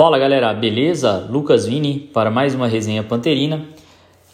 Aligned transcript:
Fala 0.00 0.18
galera, 0.18 0.54
beleza? 0.54 1.28
Lucas 1.28 1.66
Vini 1.66 2.08
para 2.14 2.30
mais 2.30 2.54
uma 2.54 2.66
resenha 2.66 3.02
panterina. 3.02 3.66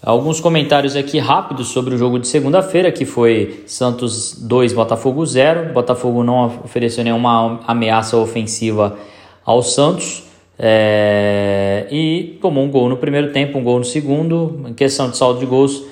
Alguns 0.00 0.38
comentários 0.38 0.94
aqui 0.94 1.18
rápidos 1.18 1.70
sobre 1.70 1.92
o 1.92 1.98
jogo 1.98 2.20
de 2.20 2.28
segunda-feira, 2.28 2.92
que 2.92 3.04
foi 3.04 3.64
Santos 3.66 4.40
2, 4.40 4.72
Botafogo 4.72 5.26
0. 5.26 5.72
Botafogo 5.72 6.22
não 6.22 6.60
ofereceu 6.62 7.02
nenhuma 7.02 7.58
ameaça 7.66 8.16
ofensiva 8.16 8.96
ao 9.44 9.60
Santos 9.60 10.22
é... 10.56 11.88
e 11.90 12.38
tomou 12.40 12.62
um 12.62 12.70
gol 12.70 12.88
no 12.88 12.96
primeiro 12.96 13.32
tempo, 13.32 13.58
um 13.58 13.64
gol 13.64 13.80
no 13.80 13.84
segundo. 13.84 14.60
Em 14.68 14.72
questão 14.72 15.10
de 15.10 15.16
saldo 15.16 15.40
de 15.40 15.46
gols, 15.46 15.82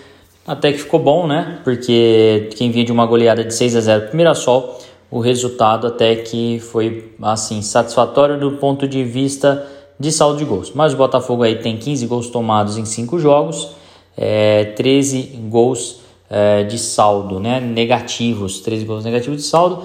até 0.46 0.70
que 0.70 0.78
ficou 0.78 1.00
bom, 1.00 1.26
né? 1.26 1.58
Porque 1.64 2.48
quem 2.54 2.70
vinha 2.70 2.84
de 2.84 2.92
uma 2.92 3.06
goleada 3.06 3.42
de 3.42 3.52
6 3.52 3.74
a 3.74 3.80
0 3.80 4.02
para 4.02 4.14
o 4.14 4.16
Mirassol 4.16 4.78
o 5.14 5.20
resultado 5.20 5.86
até 5.86 6.16
que 6.16 6.58
foi 6.58 7.12
assim 7.22 7.62
satisfatório 7.62 8.36
do 8.36 8.56
ponto 8.56 8.88
de 8.88 9.04
vista 9.04 9.64
de 9.98 10.10
saldo 10.10 10.38
de 10.38 10.44
gols. 10.44 10.72
Mas 10.74 10.92
o 10.92 10.96
Botafogo 10.96 11.44
aí 11.44 11.54
tem 11.54 11.76
15 11.76 12.04
gols 12.08 12.30
tomados 12.30 12.76
em 12.76 12.84
5 12.84 13.20
jogos, 13.20 13.68
é, 14.16 14.64
13 14.76 15.38
gols 15.48 16.00
é, 16.28 16.64
de 16.64 16.76
saldo, 16.80 17.38
né? 17.38 17.60
Negativos, 17.60 18.58
13 18.58 18.84
gols 18.84 19.04
negativos 19.04 19.36
de 19.36 19.46
saldo. 19.46 19.84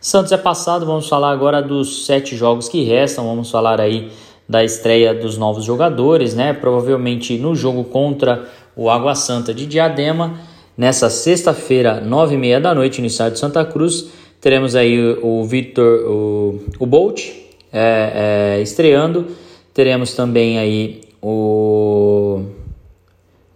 Santos 0.00 0.32
é 0.32 0.36
passado, 0.36 0.84
vamos 0.84 1.08
falar 1.08 1.30
agora 1.30 1.62
dos 1.62 2.04
sete 2.04 2.34
jogos 2.34 2.68
que 2.68 2.82
restam, 2.82 3.28
vamos 3.28 3.52
falar 3.52 3.80
aí 3.80 4.10
da 4.48 4.64
estreia 4.64 5.14
dos 5.14 5.38
novos 5.38 5.64
jogadores, 5.64 6.34
né? 6.34 6.52
Provavelmente 6.52 7.38
no 7.38 7.54
jogo 7.54 7.84
contra 7.84 8.48
o 8.74 8.90
Água 8.90 9.14
Santa 9.14 9.54
de 9.54 9.66
Diadema, 9.66 10.34
nessa 10.76 11.08
sexta-feira, 11.08 12.00
nove 12.00 12.34
e 12.34 12.38
meia 12.38 12.60
da 12.60 12.74
noite, 12.74 13.00
no 13.00 13.06
estádio 13.06 13.34
de 13.34 13.38
Santa 13.38 13.64
Cruz. 13.64 14.23
Teremos 14.44 14.76
aí 14.76 15.00
o, 15.22 15.42
Victor, 15.42 16.06
o, 16.06 16.60
o 16.78 16.84
Bolt 16.84 17.30
é, 17.72 18.58
é, 18.58 18.60
estreando. 18.60 19.28
Teremos 19.72 20.12
também 20.12 20.58
aí 20.58 21.00
o 21.22 22.42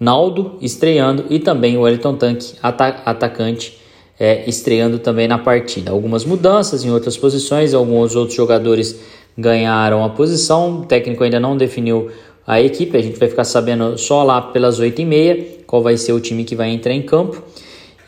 Naldo 0.01 0.57
estreando 0.63 1.27
e 1.29 1.41
também 1.41 1.77
o 1.77 1.83
Wellington 1.83 2.15
Tanque, 2.15 2.55
ata 2.63 3.03
atacante, 3.05 3.79
é, 4.19 4.49
estreando 4.49 4.99
também 4.99 5.29
na 5.29 5.37
partida. 5.37 5.91
Algumas 5.91 6.25
mudanças 6.25 6.83
em 6.83 6.91
outras 6.91 7.19
posições, 7.19 7.75
alguns 7.75 8.17
outros 8.17 8.35
jogadores 8.35 8.99
ganharam 9.37 10.03
a 10.03 10.09
posição. 10.09 10.81
O 10.81 10.87
técnico 10.87 11.23
ainda 11.23 11.39
não 11.39 11.55
definiu 11.55 12.11
a 12.47 12.63
equipe, 12.63 12.97
a 12.97 13.03
gente 13.03 13.19
vai 13.19 13.29
ficar 13.29 13.45
sabendo 13.45 13.99
só 13.99 14.25
lá 14.25 14.41
pelas 14.41 14.81
8h30 14.81 15.67
qual 15.67 15.83
vai 15.83 15.99
ser 15.99 16.15
o 16.15 16.21
time 16.21 16.45
que 16.45 16.57
vai 16.57 16.71
entrar 16.71 16.95
em 16.95 17.03
campo. 17.03 17.45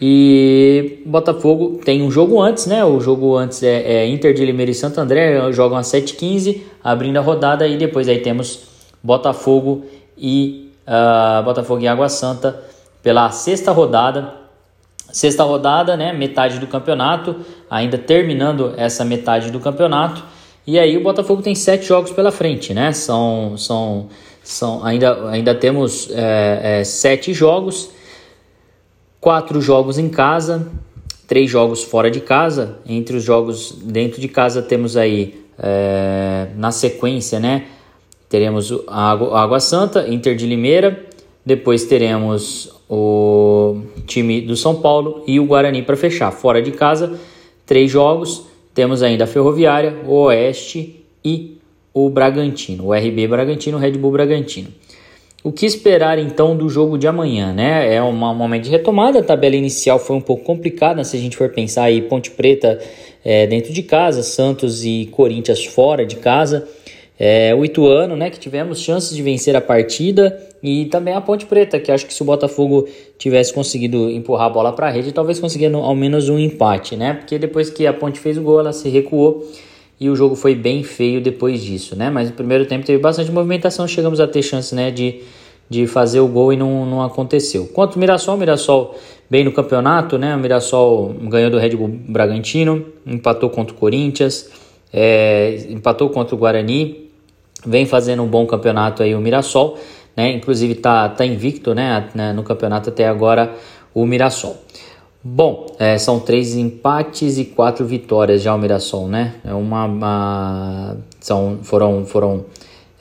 E 0.01 1.03
Botafogo 1.05 1.81
tem 1.85 2.03
um 2.03 2.11
jogo 2.11 2.41
antes, 2.41 2.67
né? 2.67 2.83
O 2.85 3.01
jogo 3.01 3.37
antes 3.37 3.63
é, 3.63 3.83
é 3.83 4.07
Inter 4.09 4.33
de 4.33 4.45
Limeira 4.47 4.71
e 4.71 4.75
Santo 4.75 4.99
André, 4.99 5.53
jogam 5.53 5.77
às 5.77 5.89
7h15, 5.89 6.63
abrindo 6.83 7.19
a 7.19 7.21
rodada, 7.21 7.67
e 7.67 7.77
depois 7.77 8.09
aí 8.09 8.21
temos 8.21 8.61
Botafogo 9.03 9.85
e 10.17 10.71
uh, 10.87 11.43
Botafogo 11.43 11.83
e 11.83 11.89
Água 11.89 12.09
Santa 12.09 12.63
pela 13.03 13.31
sexta 13.31 13.73
rodada. 13.73 14.41
Sexta 15.13 15.43
rodada, 15.43 15.97
né? 15.97 16.13
Metade 16.13 16.59
do 16.59 16.67
campeonato, 16.67 17.37
ainda 17.69 17.99
terminando 17.99 18.73
essa 18.77 19.05
metade 19.05 19.51
do 19.51 19.61
campeonato. 19.61 20.23
E 20.67 20.79
aí 20.79 20.97
o 20.97 21.03
Botafogo 21.03 21.43
tem 21.43 21.55
sete 21.55 21.85
jogos 21.87 22.13
pela 22.13 22.31
frente, 22.31 22.73
né? 22.73 22.93
São, 22.93 23.55
são, 23.57 24.09
são 24.43 24.85
ainda, 24.85 25.29
ainda 25.29 25.55
temos 25.55 26.09
é, 26.13 26.81
é, 26.81 26.85
sete 26.85 27.35
jogos 27.35 27.91
quatro 29.21 29.61
jogos 29.61 29.99
em 29.99 30.09
casa, 30.09 30.69
três 31.27 31.51
jogos 31.51 31.83
fora 31.83 32.11
de 32.11 32.21
casa. 32.21 32.79
Entre 32.87 33.17
os 33.17 33.23
jogos 33.23 33.79
dentro 33.83 34.21
de 34.21 34.29
casa 34.29 34.63
temos 34.63 34.97
aí 34.97 35.45
é, 35.59 36.49
na 36.57 36.73
sequência, 36.73 37.39
né? 37.39 37.67
Teremos 38.29 38.73
a 38.87 39.11
Água 39.11 39.61
Santa, 39.61 40.09
Inter 40.09 40.37
de 40.37 40.47
Limeira, 40.47 41.05
depois 41.45 41.85
teremos 41.85 42.73
o 42.89 43.83
time 44.07 44.41
do 44.41 44.57
São 44.57 44.77
Paulo 44.77 45.25
e 45.27 45.41
o 45.41 45.47
Guarani 45.47 45.83
para 45.83 45.97
fechar. 45.97 46.31
Fora 46.31 46.63
de 46.63 46.71
casa, 46.71 47.19
três 47.67 47.91
jogos. 47.91 48.47
Temos 48.73 49.03
ainda 49.03 49.25
a 49.25 49.27
Ferroviária, 49.27 49.99
o 50.07 50.15
Oeste 50.15 51.05
e 51.25 51.59
o 51.93 52.09
Bragantino, 52.09 52.87
o 52.87 52.95
RB 52.95 53.27
Bragantino, 53.27 53.77
o 53.77 53.81
Red 53.81 53.93
Bull 53.93 54.13
Bragantino. 54.13 54.69
O 55.43 55.51
que 55.51 55.65
esperar 55.65 56.19
então 56.19 56.55
do 56.55 56.69
jogo 56.69 56.99
de 56.99 57.07
amanhã, 57.07 57.51
né? 57.51 57.95
É 57.95 58.03
um 58.03 58.13
momento 58.13 58.65
de 58.65 58.71
retomada. 58.71 59.21
A 59.21 59.23
tabela 59.23 59.57
inicial 59.57 59.99
foi 59.99 60.15
um 60.15 60.21
pouco 60.21 60.45
complicada 60.45 61.03
se 61.03 61.17
a 61.17 61.21
gente 61.21 61.35
for 61.35 61.49
pensar 61.49 61.85
aí 61.85 62.03
Ponte 62.03 62.31
Preta 62.31 62.79
é, 63.25 63.47
dentro 63.47 63.73
de 63.73 63.83
casa, 63.83 64.23
Santos 64.23 64.85
e 64.85 65.09
Corinthians 65.11 65.65
fora 65.65 66.05
de 66.05 66.17
casa. 66.17 66.69
É, 67.19 67.55
o 67.55 67.65
Ituano, 67.65 68.17
né? 68.17 68.29
Que 68.29 68.39
tivemos 68.39 68.81
chances 68.81 69.17
de 69.17 69.23
vencer 69.23 69.57
a 69.57 69.63
partida 69.63 70.39
e 70.63 70.85
também 70.87 71.15
a 71.15 71.23
Ponte 71.23 71.47
Preta, 71.47 71.81
que 71.81 71.91
acho 71.91 72.05
que 72.05 72.13
se 72.13 72.21
o 72.21 72.27
Botafogo 72.27 72.87
tivesse 73.17 73.55
conseguido 73.55 74.11
empurrar 74.11 74.49
a 74.49 74.51
bola 74.51 74.73
para 74.75 74.89
a 74.89 74.91
rede, 74.91 75.11
talvez 75.11 75.41
conseguindo 75.41 75.79
ao 75.79 75.97
menos 75.97 76.29
um 76.29 76.39
empate, 76.39 76.97
né? 76.97 77.15
Porque 77.15 77.39
depois 77.39 77.71
que 77.71 77.87
a 77.87 77.95
Ponte 77.95 78.21
fez 78.21 78.37
o 78.37 78.43
gol, 78.43 78.61
ela 78.61 78.75
se 78.75 78.91
recuou 78.91 79.43
e 80.01 80.09
o 80.09 80.17
jogo 80.17 80.35
foi 80.35 80.55
bem 80.55 80.83
feio 80.83 81.21
depois 81.21 81.63
disso, 81.63 81.95
né? 81.95 82.09
Mas 82.09 82.31
no 82.31 82.35
primeiro 82.35 82.65
tempo 82.65 82.87
teve 82.87 82.99
bastante 82.99 83.31
movimentação, 83.31 83.87
chegamos 83.87 84.19
a 84.19 84.27
ter 84.27 84.43
chance, 84.43 84.75
né, 84.75 84.91
de, 84.91 85.21
de 85.69 85.87
fazer 85.87 86.21
o 86.21 86.27
gol 86.27 86.55
e 86.55 86.57
não, 86.57 86.87
não 86.87 87.03
aconteceu. 87.03 87.67
Quanto 87.67 87.93
ao 87.93 88.01
Mirassol, 88.01 88.37
o 88.37 88.39
Mirassol 88.39 88.99
bem 89.29 89.45
no 89.45 89.53
campeonato, 89.53 90.17
né? 90.17 90.35
O 90.35 90.39
Mirassol 90.39 91.15
ganhou 91.29 91.51
do 91.51 91.59
Red 91.59 91.77
Bull 91.77 91.89
Bragantino, 91.89 92.87
empatou 93.07 93.51
contra 93.51 93.75
o 93.75 93.79
Corinthians, 93.79 94.49
é, 94.91 95.67
empatou 95.69 96.09
contra 96.09 96.35
o 96.35 96.39
Guarani, 96.39 97.11
vem 97.67 97.85
fazendo 97.85 98.23
um 98.23 98.27
bom 98.27 98.47
campeonato 98.47 99.03
aí 99.03 99.15
o 99.15 99.21
Mirassol, 99.21 99.79
né? 100.17 100.33
Inclusive 100.33 100.77
tá, 100.77 101.11
tá 101.11 101.27
invicto, 101.27 101.75
né, 101.75 102.09
no 102.35 102.43
campeonato 102.43 102.89
até 102.89 103.07
agora 103.07 103.55
o 103.93 104.07
Mirassol. 104.07 104.57
Bom, 105.23 105.67
é, 105.79 105.99
são 105.99 106.19
três 106.19 106.55
empates 106.55 107.37
e 107.37 107.45
quatro 107.45 107.85
vitórias 107.85 108.41
já 108.41 108.55
o 108.55 108.59
Mirassol, 108.59 109.07
né? 109.07 109.35
É 109.45 109.53
uma, 109.53 109.85
uma 109.85 110.97
são, 111.21 111.59
foram 111.63 112.07
foram 112.07 112.47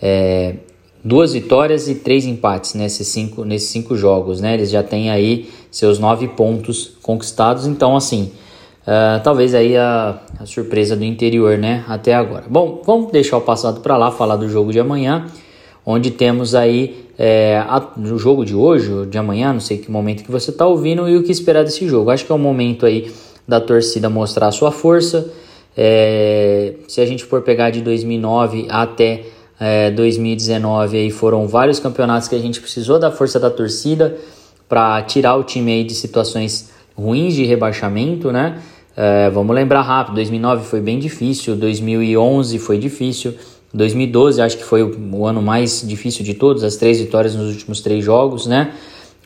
é, 0.02 0.56
duas 1.04 1.32
vitórias 1.32 1.88
e 1.88 1.96
três 1.96 2.26
empates 2.26 2.74
nesses 2.74 3.08
cinco, 3.08 3.46
nesses 3.46 3.70
cinco 3.70 3.96
jogos, 3.96 4.42
né? 4.42 4.54
Eles 4.54 4.70
já 4.70 4.84
têm 4.84 5.10
aí 5.10 5.50
seus 5.72 5.98
nove 5.98 6.28
pontos 6.28 6.98
conquistados, 7.02 7.66
então 7.66 7.96
assim, 7.96 8.32
uh, 8.84 9.24
talvez 9.24 9.56
aí 9.56 9.78
a, 9.78 10.20
a, 10.40 10.46
surpresa 10.46 10.98
do 10.98 11.06
interior, 11.06 11.58
né? 11.58 11.86
Até 11.88 12.14
agora. 12.14 12.44
Bom, 12.50 12.82
vamos 12.86 13.12
deixar 13.14 13.38
o 13.38 13.42
passado 13.42 13.80
para 13.82 13.96
lá, 13.96 14.12
falar 14.12 14.36
do 14.36 14.50
jogo 14.50 14.74
de 14.74 14.80
amanhã, 14.80 15.26
onde 15.92 16.12
temos 16.12 16.54
aí 16.54 17.10
é, 17.18 17.58
a, 17.68 17.84
no 17.98 18.20
jogo 18.20 18.46
de 18.46 18.54
hoje, 18.54 18.94
ou 18.94 19.06
de 19.08 19.18
amanhã, 19.18 19.52
não 19.52 19.60
sei 19.60 19.80
que 19.80 19.90
momento 19.90 20.24
que 20.24 20.32
você 20.32 20.52
está 20.52 20.68
ouvindo 20.68 21.10
e 21.10 21.18
o 21.18 21.24
que 21.24 21.32
esperar 21.32 21.64
desse 21.64 21.88
jogo. 21.88 22.12
Acho 22.12 22.24
que 22.28 22.32
é 22.32 22.36
o 22.36 22.38
momento 22.38 22.86
aí 22.86 23.12
da 23.48 23.60
torcida 23.60 24.08
mostrar 24.08 24.50
a 24.50 24.52
sua 24.52 24.72
força. 24.72 25.32
É, 25.76 26.76
se 26.88 27.02
a 27.02 27.08
gente 27.08 27.26
for 27.26 27.42
pegar 27.42 27.72
de 27.72 27.82
2009 27.82 28.68
até 28.70 29.24
é, 29.60 29.90
2019, 29.90 30.96
aí 30.96 31.10
foram 31.10 31.48
vários 31.48 31.80
campeonatos 31.80 32.28
que 32.28 32.36
a 32.36 32.40
gente 32.40 32.62
precisou 32.62 33.00
da 33.00 33.10
força 33.10 33.40
da 33.40 33.50
torcida 33.50 34.16
para 34.68 35.02
tirar 35.02 35.38
o 35.38 35.44
time 35.44 35.72
aí 35.72 35.84
de 35.84 35.96
situações 35.96 36.70
ruins 36.96 37.34
de 37.34 37.46
rebaixamento, 37.46 38.32
né? 38.32 38.62
É, 38.96 39.28
vamos 39.32 39.56
lembrar 39.56 39.82
rápido, 39.82 40.16
2009 40.16 40.66
foi 40.66 40.82
bem 40.82 41.00
difícil, 41.00 41.56
2011 41.56 42.60
foi 42.60 42.78
difícil, 42.78 43.34
2012 43.74 44.42
acho 44.42 44.58
que 44.58 44.64
foi 44.64 44.84
o 44.84 45.26
ano 45.26 45.42
mais 45.42 45.84
difícil 45.88 46.24
de 46.26 46.34
todos, 46.34 46.64
as 46.64 46.76
três 46.76 47.00
vitórias 47.00 47.36
nos 47.36 47.50
últimos 47.54 47.82
três 47.82 48.04
jogos, 48.04 48.48
né? 48.48 48.74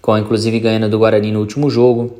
Com 0.01 0.17
inclusive 0.17 0.59
ganhando 0.59 0.89
do 0.89 0.99
Guarani 0.99 1.31
no 1.31 1.39
último 1.39 1.69
jogo. 1.69 2.13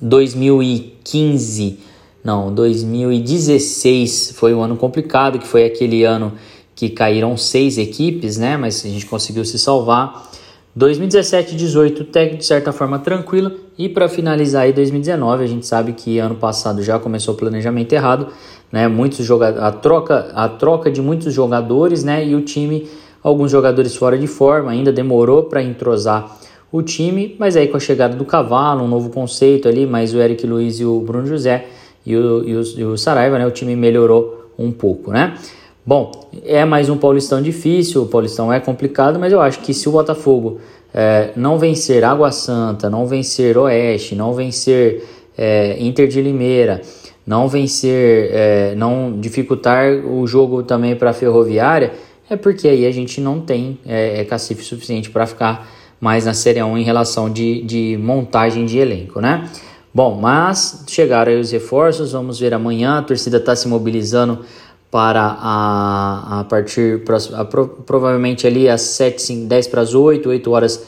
2015, 0.00 1.78
não, 2.22 2.54
2016 2.54 4.34
foi 4.36 4.54
um 4.54 4.62
ano 4.62 4.76
complicado, 4.76 5.38
que 5.38 5.46
foi 5.46 5.64
aquele 5.64 6.04
ano 6.04 6.32
que 6.74 6.88
caíram 6.88 7.36
seis 7.36 7.78
equipes, 7.78 8.36
né? 8.36 8.56
Mas 8.56 8.84
a 8.84 8.88
gente 8.88 9.06
conseguiu 9.06 9.44
se 9.44 9.58
salvar. 9.58 10.30
2017 10.76 11.54
e 11.54 11.56
18 11.56 12.02
até 12.02 12.26
de 12.26 12.44
certa 12.44 12.72
forma 12.72 12.98
tranquilo 12.98 13.52
e 13.78 13.88
para 13.88 14.08
finalizar 14.08 14.62
aí 14.62 14.72
2019 14.72 15.44
a 15.44 15.46
gente 15.46 15.66
sabe 15.66 15.92
que 15.92 16.18
ano 16.18 16.34
passado 16.34 16.82
já 16.82 16.98
começou 16.98 17.34
o 17.34 17.36
planejamento 17.36 17.92
errado 17.92 18.28
né? 18.74 18.88
Muitos 18.88 19.30
a 19.30 19.70
troca, 19.70 20.32
a 20.34 20.48
troca 20.48 20.90
de 20.90 21.00
muitos 21.00 21.32
jogadores, 21.32 22.02
né? 22.02 22.26
E 22.26 22.34
o 22.34 22.40
time, 22.40 22.88
alguns 23.22 23.48
jogadores 23.48 23.94
fora 23.94 24.18
de 24.18 24.26
forma, 24.26 24.72
ainda 24.72 24.92
demorou 24.92 25.44
para 25.44 25.62
entrosar 25.62 26.36
o 26.72 26.82
time, 26.82 27.36
mas 27.38 27.56
aí 27.56 27.68
com 27.68 27.76
a 27.76 27.80
chegada 27.80 28.16
do 28.16 28.24
Cavalo, 28.24 28.82
um 28.82 28.88
novo 28.88 29.10
conceito 29.10 29.68
ali, 29.68 29.86
mais 29.86 30.12
o 30.12 30.18
Eric 30.18 30.44
Luiz 30.44 30.80
e 30.80 30.84
o 30.84 30.98
Bruno 30.98 31.24
José 31.24 31.68
e 32.04 32.16
o, 32.16 32.42
e 32.42 32.56
o, 32.56 32.62
e 32.62 32.84
o 32.84 32.98
Saraiva, 32.98 33.38
né? 33.38 33.46
O 33.46 33.52
time 33.52 33.76
melhorou 33.76 34.50
um 34.58 34.72
pouco, 34.72 35.12
né? 35.12 35.36
Bom, 35.86 36.30
é 36.46 36.64
mais 36.64 36.88
um 36.88 36.96
Paulistão 36.96 37.42
difícil, 37.42 38.04
o 38.04 38.06
Paulistão 38.06 38.50
é 38.50 38.58
complicado, 38.58 39.18
mas 39.18 39.34
eu 39.34 39.40
acho 39.42 39.60
que 39.60 39.74
se 39.74 39.86
o 39.86 39.92
Botafogo 39.92 40.58
é, 40.94 41.28
não 41.36 41.58
vencer 41.58 42.02
Água 42.02 42.32
Santa, 42.32 42.88
não 42.88 43.06
vencer 43.06 43.58
Oeste, 43.58 44.14
não 44.14 44.32
vencer 44.32 45.04
é, 45.36 45.76
Inter 45.78 46.08
de 46.08 46.22
Limeira, 46.22 46.80
não 47.26 47.48
vencer, 47.48 48.30
é, 48.32 48.74
não 48.74 49.20
dificultar 49.20 49.92
o 50.06 50.26
jogo 50.26 50.62
também 50.62 50.96
para 50.96 51.10
a 51.10 51.12
Ferroviária, 51.12 51.92
é 52.30 52.36
porque 52.36 52.66
aí 52.66 52.86
a 52.86 52.90
gente 52.90 53.20
não 53.20 53.38
tem 53.38 53.78
é, 53.84 54.22
é 54.22 54.24
cacife 54.24 54.64
suficiente 54.64 55.10
para 55.10 55.26
ficar 55.26 55.68
mais 56.00 56.24
na 56.24 56.32
Série 56.32 56.62
1 56.62 56.78
em 56.78 56.82
relação 56.82 57.28
de, 57.28 57.60
de 57.60 57.98
montagem 58.00 58.64
de 58.64 58.78
elenco, 58.78 59.20
né? 59.20 59.50
Bom, 59.92 60.18
mas 60.18 60.82
chegaram 60.88 61.30
aí 61.30 61.38
os 61.38 61.52
reforços, 61.52 62.12
vamos 62.12 62.40
ver 62.40 62.54
amanhã, 62.54 62.98
a 62.98 63.02
torcida 63.02 63.36
está 63.36 63.54
se 63.54 63.68
mobilizando 63.68 64.40
para 64.94 65.36
a, 65.40 66.38
a 66.38 66.44
partir, 66.44 67.02
a, 67.32 67.44
provavelmente 67.44 68.46
ali 68.46 68.68
às 68.68 68.82
7, 68.82 69.44
10 69.44 69.66
para 69.66 69.80
as 69.80 69.92
8, 69.92 70.28
8 70.28 70.50
horas, 70.52 70.86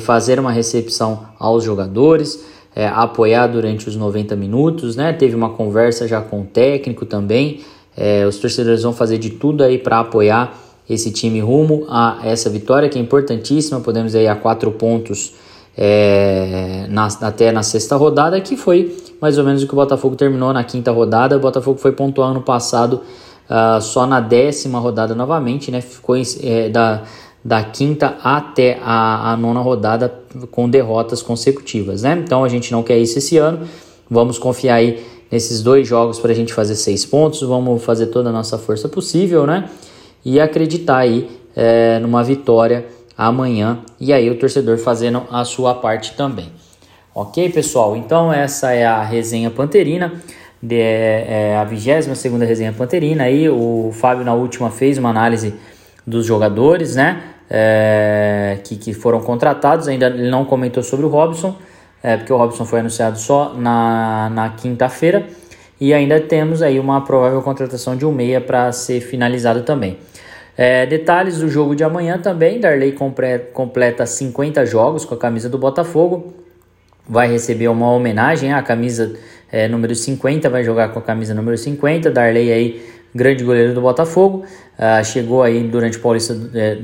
fazer 0.00 0.40
uma 0.40 0.50
recepção 0.50 1.20
aos 1.38 1.62
jogadores, 1.62 2.44
é, 2.74 2.88
apoiar 2.88 3.46
durante 3.46 3.88
os 3.88 3.94
90 3.94 4.34
minutos, 4.34 4.96
né? 4.96 5.12
Teve 5.12 5.36
uma 5.36 5.50
conversa 5.50 6.08
já 6.08 6.20
com 6.20 6.40
o 6.40 6.44
técnico 6.44 7.06
também, 7.06 7.60
é, 7.96 8.26
os 8.26 8.36
torcedores 8.38 8.82
vão 8.82 8.92
fazer 8.92 9.16
de 9.16 9.30
tudo 9.30 9.62
aí 9.62 9.78
para 9.78 10.00
apoiar 10.00 10.52
esse 10.90 11.12
time 11.12 11.38
rumo 11.38 11.86
a 11.88 12.18
essa 12.24 12.50
vitória 12.50 12.88
que 12.88 12.98
é 12.98 13.00
importantíssima, 13.00 13.78
podemos 13.78 14.12
ir 14.16 14.26
a 14.26 14.34
quatro 14.34 14.72
pontos 14.72 15.34
é, 15.78 16.86
na, 16.88 17.06
até 17.20 17.52
na 17.52 17.62
sexta 17.62 17.94
rodada, 17.94 18.40
que 18.40 18.56
foi 18.56 18.96
mais 19.20 19.38
ou 19.38 19.44
menos 19.44 19.62
o 19.62 19.68
que 19.68 19.72
o 19.72 19.76
Botafogo 19.76 20.16
terminou 20.16 20.52
na 20.52 20.64
quinta 20.64 20.90
rodada. 20.90 21.36
O 21.36 21.40
Botafogo 21.40 21.78
foi 21.78 21.92
pontuar 21.92 22.30
ano 22.30 22.42
passado 22.42 23.02
uh, 23.50 23.80
só 23.80 24.06
na 24.06 24.20
décima 24.20 24.78
rodada 24.78 25.14
novamente, 25.14 25.70
né? 25.70 25.80
Ficou 25.80 26.16
é, 26.16 26.68
da, 26.68 27.02
da 27.44 27.62
quinta 27.64 28.16
até 28.22 28.78
a, 28.82 29.32
a 29.32 29.36
nona 29.36 29.60
rodada 29.60 30.12
com 30.50 30.68
derrotas 30.68 31.22
consecutivas, 31.22 32.02
né? 32.02 32.20
Então 32.24 32.44
a 32.44 32.48
gente 32.48 32.72
não 32.72 32.82
quer 32.82 32.98
isso 32.98 33.18
esse 33.18 33.36
ano. 33.38 33.66
Vamos 34.10 34.38
confiar 34.38 34.76
aí 34.76 35.04
nesses 35.30 35.62
dois 35.62 35.86
jogos 35.86 36.18
para 36.18 36.32
a 36.32 36.34
gente 36.34 36.52
fazer 36.52 36.76
seis 36.76 37.04
pontos. 37.04 37.40
Vamos 37.42 37.82
fazer 37.84 38.06
toda 38.06 38.30
a 38.30 38.32
nossa 38.32 38.58
força 38.58 38.88
possível, 38.88 39.46
né? 39.46 39.68
E 40.24 40.40
acreditar 40.40 40.98
aí 40.98 41.28
é, 41.54 41.98
numa 41.98 42.22
vitória 42.22 42.86
amanhã 43.16 43.78
e 43.98 44.12
aí 44.12 44.28
o 44.28 44.38
torcedor 44.38 44.76
fazendo 44.78 45.22
a 45.30 45.44
sua 45.44 45.74
parte 45.74 46.14
também. 46.14 46.50
Ok, 47.14 47.48
pessoal? 47.48 47.96
Então 47.96 48.30
essa 48.30 48.72
é 48.72 48.84
a 48.84 49.02
resenha 49.02 49.50
panterina, 49.50 50.12
de, 50.66 50.80
é, 50.80 51.56
a 51.56 51.64
22 51.64 52.18
segunda 52.18 52.44
resenha 52.44 52.72
panterina. 52.72 53.24
Aí 53.24 53.48
o 53.48 53.90
Fábio 53.92 54.24
na 54.24 54.34
última 54.34 54.70
fez 54.70 54.98
uma 54.98 55.10
análise 55.10 55.54
dos 56.06 56.26
jogadores, 56.26 56.96
né? 56.96 57.22
É, 57.48 58.58
que, 58.64 58.76
que 58.76 58.92
foram 58.92 59.20
contratados. 59.20 59.86
Ainda 59.86 60.06
ele 60.06 60.28
não 60.28 60.44
comentou 60.44 60.82
sobre 60.82 61.06
o 61.06 61.08
Robson, 61.08 61.56
é, 62.02 62.16
porque 62.16 62.32
o 62.32 62.36
Robson 62.36 62.64
foi 62.64 62.80
anunciado 62.80 63.18
só 63.18 63.54
na, 63.54 64.28
na 64.30 64.48
quinta-feira. 64.50 65.26
E 65.80 65.92
ainda 65.94 66.20
temos 66.20 66.62
aí 66.62 66.80
uma 66.80 67.02
provável 67.02 67.40
contratação 67.42 67.96
de 67.96 68.04
um 68.04 68.10
meia 68.10 68.40
para 68.40 68.72
ser 68.72 69.00
finalizado 69.00 69.62
também. 69.62 69.98
É, 70.56 70.86
detalhes 70.86 71.38
do 71.38 71.48
jogo 71.48 71.76
de 71.76 71.84
amanhã 71.84 72.18
também: 72.18 72.58
Darley 72.58 72.96
completa 73.52 74.06
50 74.06 74.64
jogos 74.64 75.04
com 75.04 75.14
a 75.14 75.18
camisa 75.18 75.48
do 75.48 75.58
Botafogo. 75.58 76.45
Vai 77.08 77.30
receber 77.30 77.68
uma 77.68 77.90
homenagem 77.90 78.52
à 78.52 78.62
camisa 78.62 79.14
é, 79.50 79.68
número 79.68 79.94
50, 79.94 80.50
vai 80.50 80.64
jogar 80.64 80.88
com 80.88 80.98
a 80.98 81.02
camisa 81.02 81.34
número 81.34 81.56
50. 81.56 82.10
Darley 82.10 82.52
aí, 82.52 82.82
grande 83.14 83.44
goleiro 83.44 83.74
do 83.74 83.80
Botafogo. 83.80 84.44
Uh, 84.78 85.02
chegou 85.02 85.42
aí 85.42 85.62
durante 85.62 85.96
o 85.96 86.00
Paulista 86.00 86.36
é, 86.54 86.78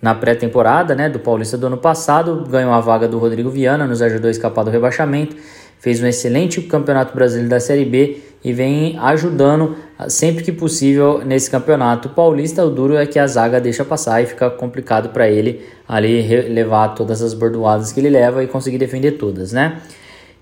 na 0.00 0.14
pré-temporada 0.14 0.94
né, 0.94 1.10
do 1.10 1.18
Paulista 1.18 1.58
do 1.58 1.66
ano 1.66 1.76
passado, 1.76 2.46
ganhou 2.48 2.72
a 2.72 2.80
vaga 2.80 3.06
do 3.06 3.18
Rodrigo 3.18 3.50
Viana, 3.50 3.86
nos 3.86 4.00
ajudou 4.00 4.28
a 4.28 4.30
escapar 4.30 4.64
do 4.64 4.70
rebaixamento, 4.70 5.36
fez 5.78 6.02
um 6.02 6.06
excelente 6.06 6.60
campeonato 6.62 7.14
brasileiro 7.14 7.50
da 7.50 7.60
Série 7.60 7.84
B 7.84 8.18
e 8.44 8.52
vem 8.52 8.96
ajudando 8.98 9.76
sempre 10.08 10.44
que 10.44 10.52
possível 10.52 11.22
nesse 11.24 11.50
campeonato 11.50 12.10
paulista. 12.10 12.64
O 12.64 12.70
duro 12.70 12.96
é 12.96 13.06
que 13.06 13.18
a 13.18 13.26
zaga 13.26 13.60
deixa 13.60 13.84
passar 13.84 14.22
e 14.22 14.26
fica 14.26 14.48
complicado 14.50 15.08
para 15.08 15.28
ele 15.28 15.62
ali 15.88 16.22
levar 16.48 16.88
todas 16.88 17.22
as 17.22 17.34
bordoadas 17.34 17.92
que 17.92 18.00
ele 18.00 18.10
leva 18.10 18.44
e 18.44 18.46
conseguir 18.46 18.78
defender 18.78 19.12
todas, 19.12 19.52
né? 19.52 19.80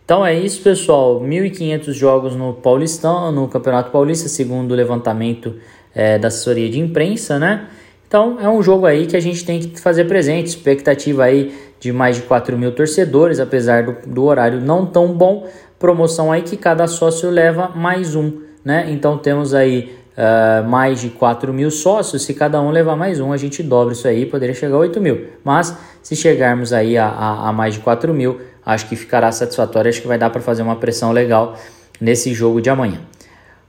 Então 0.04 0.24
é 0.24 0.38
isso, 0.38 0.62
pessoal. 0.62 1.18
1.500 1.20 1.92
jogos 1.92 2.36
no 2.36 2.52
Paulistão, 2.52 3.32
no 3.32 3.48
Campeonato 3.48 3.90
Paulista, 3.90 4.28
segundo 4.28 4.72
o 4.72 4.74
levantamento 4.74 5.54
é, 5.94 6.18
da 6.18 6.28
assessoria 6.28 6.68
de 6.68 6.78
imprensa, 6.78 7.38
né? 7.38 7.68
Então 8.14 8.38
é 8.40 8.48
um 8.48 8.62
jogo 8.62 8.86
aí 8.86 9.08
que 9.08 9.16
a 9.16 9.20
gente 9.20 9.44
tem 9.44 9.58
que 9.58 9.80
fazer 9.80 10.04
presente. 10.04 10.46
Expectativa 10.46 11.24
aí 11.24 11.52
de 11.80 11.92
mais 11.92 12.14
de 12.14 12.22
4 12.22 12.56
mil 12.56 12.70
torcedores, 12.70 13.40
apesar 13.40 13.82
do, 13.82 13.96
do 14.06 14.22
horário 14.22 14.60
não 14.60 14.86
tão 14.86 15.12
bom. 15.12 15.48
Promoção 15.80 16.30
aí 16.30 16.42
que 16.42 16.56
cada 16.56 16.86
sócio 16.86 17.28
leva 17.28 17.70
mais 17.74 18.14
um 18.14 18.44
né? 18.64 18.86
Então 18.88 19.18
temos 19.18 19.52
aí 19.52 19.96
uh, 20.16 20.64
mais 20.68 21.00
de 21.00 21.10
4 21.10 21.52
mil 21.52 21.72
sócios. 21.72 22.22
Se 22.22 22.32
cada 22.34 22.62
um 22.62 22.70
levar 22.70 22.94
mais 22.94 23.18
um, 23.18 23.32
a 23.32 23.36
gente 23.36 23.64
dobra 23.64 23.92
isso 23.92 24.06
aí, 24.06 24.24
poderia 24.24 24.54
chegar 24.54 24.76
a 24.76 24.78
8 24.78 25.00
mil. 25.00 25.30
Mas 25.42 25.76
se 26.00 26.14
chegarmos 26.14 26.72
aí 26.72 26.96
a, 26.96 27.08
a, 27.08 27.48
a 27.48 27.52
mais 27.52 27.74
de 27.74 27.80
4 27.80 28.14
mil, 28.14 28.40
acho 28.64 28.88
que 28.88 28.94
ficará 28.94 29.32
satisfatório. 29.32 29.88
Acho 29.88 30.00
que 30.00 30.06
vai 30.06 30.18
dar 30.18 30.30
para 30.30 30.40
fazer 30.40 30.62
uma 30.62 30.76
pressão 30.76 31.10
legal 31.10 31.56
nesse 32.00 32.32
jogo 32.32 32.60
de 32.60 32.70
amanhã. 32.70 33.00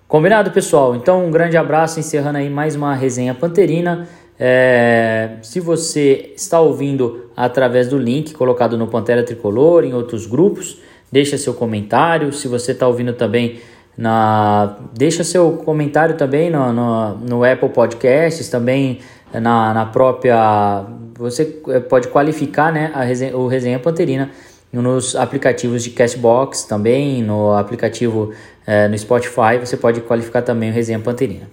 Combinado, 0.07 0.51
pessoal? 0.51 0.95
Então, 0.95 1.25
um 1.25 1.31
grande 1.31 1.57
abraço, 1.57 1.99
encerrando 1.99 2.37
aí 2.37 2.47
mais 2.47 2.75
uma 2.75 2.93
resenha 2.93 3.33
panterina. 3.33 4.07
É, 4.39 5.37
se 5.41 5.59
você 5.59 6.33
está 6.35 6.59
ouvindo 6.59 7.29
através 7.35 7.87
do 7.87 7.97
link 7.97 8.33
colocado 8.33 8.77
no 8.77 8.87
Pantera 8.87 9.23
Tricolor, 9.23 9.83
em 9.83 9.93
outros 9.93 10.25
grupos, 10.25 10.79
deixa 11.11 11.37
seu 11.37 11.53
comentário. 11.53 12.33
Se 12.33 12.47
você 12.47 12.73
está 12.73 12.87
ouvindo 12.87 13.13
também 13.13 13.59
na, 13.97 14.77
deixa 14.93 15.23
seu 15.23 15.53
comentário 15.53 16.17
também 16.17 16.49
no, 16.49 16.73
no, 16.73 17.15
no 17.17 17.43
Apple 17.43 17.69
Podcasts, 17.69 18.49
também 18.49 18.99
na, 19.33 19.73
na 19.73 19.85
própria. 19.85 20.85
Você 21.17 21.61
eh, 21.69 21.79
pode 21.79 22.09
qualificar 22.09 22.73
né, 22.73 22.91
a 22.93 23.03
resenha, 23.03 23.37
o 23.37 23.47
Resenha 23.47 23.79
Panterina 23.79 24.29
nos 24.73 25.15
aplicativos 25.15 25.83
de 25.83 25.91
Castbox, 25.91 26.63
também 26.63 27.23
no 27.23 27.53
aplicativo 27.53 28.33
é, 28.67 28.87
no 28.87 28.97
Spotify, 28.97 29.57
você 29.59 29.77
pode 29.77 30.01
qualificar 30.01 30.41
também 30.41 30.69
o 30.69 30.73
Resenha 30.73 30.99
Panterina. 30.99 31.47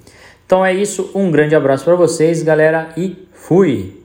Então 0.52 0.66
é 0.66 0.74
isso, 0.74 1.10
um 1.14 1.30
grande 1.30 1.54
abraço 1.54 1.82
para 1.82 1.94
vocês, 1.94 2.42
galera, 2.42 2.90
e 2.94 3.26
fui! 3.32 4.01